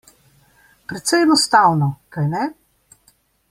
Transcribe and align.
Precej 0.93 1.19
enostavno, 1.27 1.91
kajne? 2.17 2.51